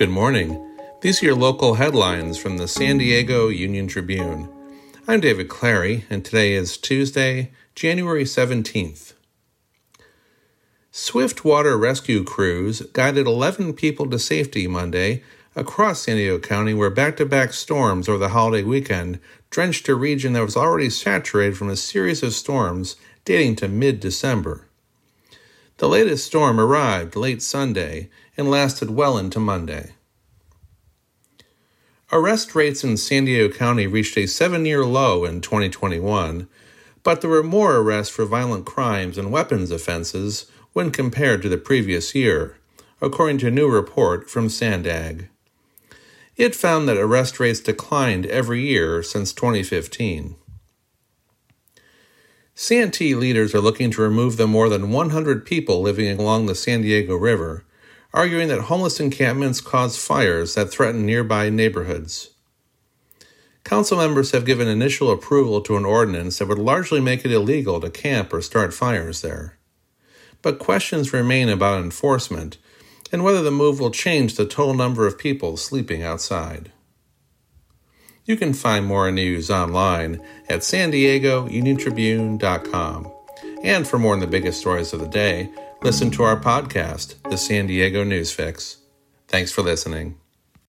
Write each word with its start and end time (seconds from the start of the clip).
Good 0.00 0.08
morning. 0.08 0.66
These 1.02 1.22
are 1.22 1.26
your 1.26 1.34
local 1.34 1.74
headlines 1.74 2.38
from 2.38 2.56
the 2.56 2.66
San 2.66 2.96
Diego 2.96 3.48
Union 3.48 3.86
Tribune. 3.86 4.48
I'm 5.06 5.20
David 5.20 5.50
Clary, 5.50 6.06
and 6.08 6.24
today 6.24 6.54
is 6.54 6.78
Tuesday, 6.78 7.52
January 7.74 8.24
17th. 8.24 9.12
Swift 10.90 11.44
water 11.44 11.76
rescue 11.76 12.24
crews 12.24 12.80
guided 12.94 13.26
11 13.26 13.74
people 13.74 14.08
to 14.08 14.18
safety 14.18 14.66
Monday 14.66 15.22
across 15.54 16.00
San 16.00 16.16
Diego 16.16 16.38
County, 16.38 16.72
where 16.72 16.88
back 16.88 17.18
to 17.18 17.26
back 17.26 17.52
storms 17.52 18.08
over 18.08 18.16
the 18.16 18.30
holiday 18.30 18.64
weekend 18.64 19.20
drenched 19.50 19.86
a 19.86 19.94
region 19.94 20.32
that 20.32 20.46
was 20.46 20.56
already 20.56 20.88
saturated 20.88 21.58
from 21.58 21.68
a 21.68 21.76
series 21.76 22.22
of 22.22 22.32
storms 22.32 22.96
dating 23.26 23.54
to 23.56 23.68
mid 23.68 24.00
December. 24.00 24.66
The 25.80 25.88
latest 25.88 26.26
storm 26.26 26.60
arrived 26.60 27.16
late 27.16 27.40
Sunday 27.40 28.10
and 28.36 28.50
lasted 28.50 28.90
well 28.90 29.16
into 29.16 29.40
Monday. 29.40 29.92
Arrest 32.12 32.54
rates 32.54 32.84
in 32.84 32.98
San 32.98 33.24
Diego 33.24 33.50
County 33.50 33.86
reached 33.86 34.18
a 34.18 34.26
seven 34.26 34.66
year 34.66 34.84
low 34.84 35.24
in 35.24 35.40
2021, 35.40 36.50
but 37.02 37.22
there 37.22 37.30
were 37.30 37.42
more 37.42 37.76
arrests 37.76 38.14
for 38.14 38.26
violent 38.26 38.66
crimes 38.66 39.16
and 39.16 39.32
weapons 39.32 39.70
offenses 39.70 40.50
when 40.74 40.90
compared 40.90 41.40
to 41.40 41.48
the 41.48 41.56
previous 41.56 42.14
year, 42.14 42.58
according 43.00 43.38
to 43.38 43.46
a 43.46 43.50
new 43.50 43.70
report 43.70 44.28
from 44.28 44.50
Sandag. 44.50 45.30
It 46.36 46.54
found 46.54 46.90
that 46.90 46.98
arrest 46.98 47.40
rates 47.40 47.60
declined 47.60 48.26
every 48.26 48.60
year 48.60 49.02
since 49.02 49.32
2015. 49.32 50.36
Santee 52.62 53.14
leaders 53.14 53.54
are 53.54 53.60
looking 53.62 53.90
to 53.90 54.02
remove 54.02 54.36
the 54.36 54.46
more 54.46 54.68
than 54.68 54.90
100 54.90 55.46
people 55.46 55.80
living 55.80 56.20
along 56.20 56.44
the 56.44 56.54
San 56.54 56.82
Diego 56.82 57.16
River 57.16 57.64
arguing 58.12 58.48
that 58.48 58.60
homeless 58.60 59.00
encampments 59.00 59.62
cause 59.62 59.96
fires 59.96 60.56
that 60.56 60.70
threaten 60.70 61.06
nearby 61.06 61.48
neighborhoods. 61.48 62.34
Council 63.64 63.96
members 63.96 64.32
have 64.32 64.44
given 64.44 64.68
initial 64.68 65.10
approval 65.10 65.62
to 65.62 65.78
an 65.78 65.86
ordinance 65.86 66.36
that 66.36 66.48
would 66.48 66.58
largely 66.58 67.00
make 67.00 67.24
it 67.24 67.32
illegal 67.32 67.80
to 67.80 67.88
camp 67.88 68.30
or 68.30 68.42
start 68.42 68.74
fires 68.74 69.22
there. 69.22 69.56
But 70.42 70.58
questions 70.58 71.14
remain 71.14 71.48
about 71.48 71.82
enforcement 71.82 72.58
and 73.10 73.24
whether 73.24 73.40
the 73.40 73.50
move 73.50 73.80
will 73.80 73.90
change 73.90 74.34
the 74.34 74.44
total 74.44 74.74
number 74.74 75.06
of 75.06 75.16
people 75.16 75.56
sleeping 75.56 76.02
outside. 76.02 76.72
You 78.24 78.36
can 78.36 78.52
find 78.52 78.86
more 78.86 79.10
news 79.10 79.50
online 79.50 80.20
at 80.48 80.62
san 80.62 80.90
diego 80.90 81.48
uniontribune.com. 81.48 83.12
And 83.62 83.86
for 83.86 83.98
more 83.98 84.12
on 84.14 84.20
the 84.20 84.26
biggest 84.26 84.60
stories 84.60 84.92
of 84.92 85.00
the 85.00 85.08
day, 85.08 85.50
listen 85.82 86.10
to 86.12 86.22
our 86.22 86.38
podcast, 86.38 87.14
The 87.28 87.36
San 87.36 87.66
Diego 87.66 88.04
News 88.04 88.32
Fix. 88.32 88.78
Thanks 89.28 89.52
for 89.52 89.62
listening. 89.62 90.19